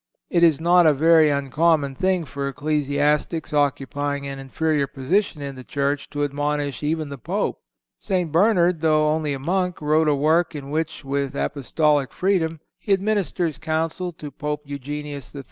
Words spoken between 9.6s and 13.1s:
wrote a work in which, with Apostolic freedom, he